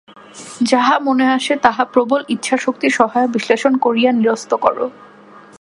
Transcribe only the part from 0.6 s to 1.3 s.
যাহা মনে